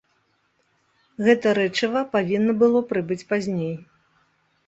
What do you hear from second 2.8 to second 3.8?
прыбыць пазней.